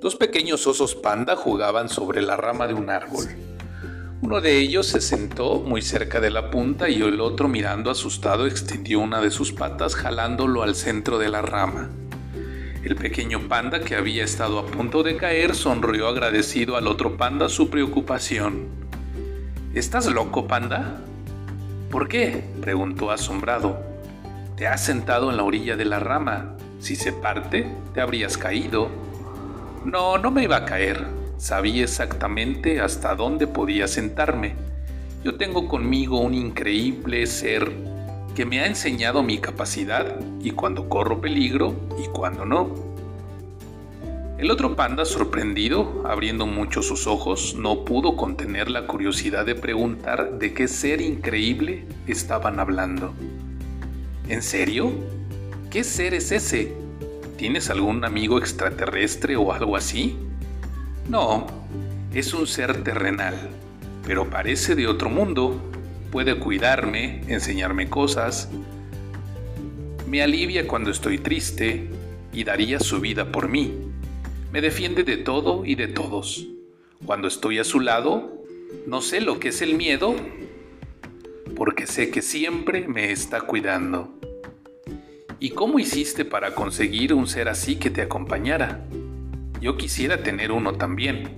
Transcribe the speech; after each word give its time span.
Dos 0.00 0.14
pequeños 0.14 0.64
osos 0.68 0.94
panda 0.94 1.34
jugaban 1.34 1.88
sobre 1.88 2.22
la 2.22 2.36
rama 2.36 2.68
de 2.68 2.74
un 2.74 2.88
árbol. 2.88 3.26
Uno 4.22 4.40
de 4.40 4.58
ellos 4.58 4.86
se 4.86 5.00
sentó 5.00 5.60
muy 5.60 5.82
cerca 5.82 6.20
de 6.20 6.30
la 6.30 6.50
punta 6.50 6.88
y 6.88 7.02
el 7.02 7.20
otro 7.20 7.48
mirando 7.48 7.90
asustado 7.90 8.46
extendió 8.46 9.00
una 9.00 9.20
de 9.20 9.32
sus 9.32 9.52
patas 9.52 9.96
jalándolo 9.96 10.62
al 10.62 10.76
centro 10.76 11.18
de 11.18 11.28
la 11.28 11.42
rama. 11.42 11.90
El 12.84 12.94
pequeño 12.94 13.48
panda 13.48 13.80
que 13.80 13.96
había 13.96 14.22
estado 14.22 14.60
a 14.60 14.66
punto 14.66 15.02
de 15.02 15.16
caer 15.16 15.56
sonrió 15.56 16.06
agradecido 16.06 16.76
al 16.76 16.86
otro 16.86 17.16
panda 17.16 17.48
su 17.48 17.68
preocupación. 17.68 18.68
¿Estás 19.74 20.06
loco, 20.06 20.46
panda? 20.46 21.02
¿Por 21.90 22.06
qué? 22.08 22.44
preguntó 22.60 23.10
asombrado. 23.10 23.80
Te 24.56 24.68
has 24.68 24.84
sentado 24.84 25.28
en 25.28 25.36
la 25.36 25.42
orilla 25.42 25.76
de 25.76 25.86
la 25.86 25.98
rama. 25.98 26.56
Si 26.78 26.94
se 26.94 27.12
parte, 27.12 27.68
te 27.94 28.00
habrías 28.00 28.38
caído. 28.38 29.07
No, 29.84 30.18
no 30.18 30.30
me 30.30 30.44
iba 30.44 30.56
a 30.56 30.64
caer. 30.64 31.06
Sabía 31.36 31.84
exactamente 31.84 32.80
hasta 32.80 33.14
dónde 33.14 33.46
podía 33.46 33.86
sentarme. 33.86 34.54
Yo 35.24 35.36
tengo 35.36 35.68
conmigo 35.68 36.20
un 36.20 36.34
increíble 36.34 37.26
ser 37.26 37.70
que 38.34 38.44
me 38.44 38.60
ha 38.60 38.66
enseñado 38.66 39.22
mi 39.22 39.38
capacidad 39.38 40.16
y 40.40 40.52
cuando 40.52 40.88
corro 40.88 41.20
peligro 41.20 41.74
y 42.02 42.08
cuando 42.08 42.44
no. 42.44 42.88
El 44.38 44.52
otro 44.52 44.76
panda, 44.76 45.04
sorprendido, 45.04 46.04
abriendo 46.06 46.46
mucho 46.46 46.80
sus 46.82 47.08
ojos, 47.08 47.56
no 47.58 47.84
pudo 47.84 48.14
contener 48.14 48.70
la 48.70 48.86
curiosidad 48.86 49.44
de 49.44 49.56
preguntar 49.56 50.38
de 50.38 50.54
qué 50.54 50.68
ser 50.68 51.00
increíble 51.00 51.86
estaban 52.06 52.60
hablando. 52.60 53.12
¿En 54.28 54.42
serio? 54.42 54.92
¿Qué 55.70 55.82
ser 55.82 56.14
es 56.14 56.30
ese? 56.30 56.72
¿Tienes 57.38 57.70
algún 57.70 58.04
amigo 58.04 58.36
extraterrestre 58.36 59.36
o 59.36 59.52
algo 59.52 59.76
así? 59.76 60.16
No, 61.08 61.46
es 62.12 62.34
un 62.34 62.48
ser 62.48 62.82
terrenal, 62.82 63.36
pero 64.04 64.28
parece 64.28 64.74
de 64.74 64.88
otro 64.88 65.08
mundo. 65.08 65.62
Puede 66.10 66.36
cuidarme, 66.40 67.22
enseñarme 67.28 67.88
cosas. 67.88 68.48
Me 70.08 70.20
alivia 70.20 70.66
cuando 70.66 70.90
estoy 70.90 71.18
triste 71.18 71.88
y 72.32 72.42
daría 72.42 72.80
su 72.80 72.98
vida 72.98 73.30
por 73.30 73.46
mí. 73.48 73.72
Me 74.52 74.60
defiende 74.60 75.04
de 75.04 75.18
todo 75.18 75.64
y 75.64 75.76
de 75.76 75.86
todos. 75.86 76.44
Cuando 77.06 77.28
estoy 77.28 77.60
a 77.60 77.64
su 77.64 77.78
lado, 77.78 78.42
no 78.84 79.00
sé 79.00 79.20
lo 79.20 79.38
que 79.38 79.50
es 79.50 79.62
el 79.62 79.76
miedo, 79.76 80.16
porque 81.54 81.86
sé 81.86 82.10
que 82.10 82.20
siempre 82.20 82.88
me 82.88 83.12
está 83.12 83.42
cuidando. 83.42 84.18
¿Y 85.40 85.50
cómo 85.50 85.78
hiciste 85.78 86.24
para 86.24 86.56
conseguir 86.56 87.14
un 87.14 87.28
ser 87.28 87.48
así 87.48 87.76
que 87.76 87.90
te 87.90 88.02
acompañara? 88.02 88.80
Yo 89.60 89.76
quisiera 89.76 90.24
tener 90.24 90.50
uno 90.50 90.72
también. 90.72 91.28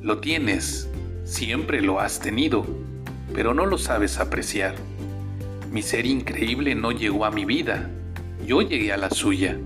Lo 0.00 0.18
tienes, 0.18 0.88
siempre 1.24 1.80
lo 1.80 1.98
has 1.98 2.20
tenido, 2.20 2.64
pero 3.34 3.52
no 3.52 3.66
lo 3.66 3.78
sabes 3.78 4.20
apreciar. 4.20 4.76
Mi 5.72 5.82
ser 5.82 6.06
increíble 6.06 6.76
no 6.76 6.92
llegó 6.92 7.24
a 7.24 7.32
mi 7.32 7.44
vida, 7.44 7.90
yo 8.46 8.62
llegué 8.62 8.92
a 8.92 8.96
la 8.96 9.10
suya, 9.10 9.58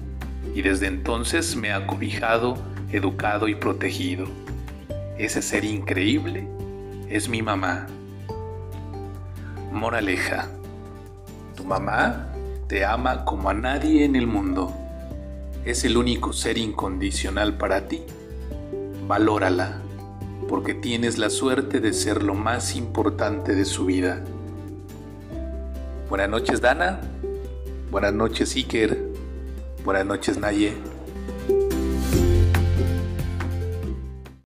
y 0.55 0.63
desde 0.63 0.87
entonces 0.87 1.55
me 1.55 1.71
ha 1.71 1.87
cobijado, 1.87 2.57
educado 2.93 3.47
y 3.47 3.55
protegido. 3.55 4.27
Ese 5.19 5.43
ser 5.43 5.67
increíble 5.67 6.49
es 7.11 7.29
mi 7.29 7.43
mamá. 7.43 7.89
Moraleja. 9.71 10.49
Tu 11.55 11.65
mamá 11.65 12.33
te 12.69 12.85
ama 12.85 13.25
como 13.25 13.49
a 13.49 13.55
nadie 13.55 14.05
en 14.05 14.15
el 14.15 14.27
mundo. 14.27 14.75
Es 15.65 15.85
el 15.85 15.97
único 15.97 16.35
ser 16.35 16.59
incondicional 16.59 17.57
para 17.57 17.89
ti. 17.89 18.03
Valórala, 19.07 19.81
porque 20.49 20.75
tienes 20.75 21.17
la 21.17 21.31
suerte 21.31 21.81
de 21.81 21.95
ser 21.95 22.23
lo 22.23 22.35
más 22.35 22.77
importante 22.77 23.55
de 23.55 23.65
su 23.65 23.87
vida. 23.87 24.23
Buenas 26.11 26.29
noches, 26.29 26.61
Dana. 26.61 27.01
Buenas 27.91 28.13
noches, 28.13 28.55
Iker. 28.55 28.99
Buenas 29.83 30.05
noches, 30.05 30.39
Naye. 30.39 30.75